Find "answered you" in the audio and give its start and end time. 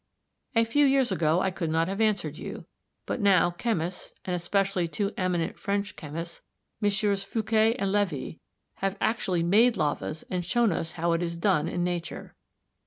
2.01-2.65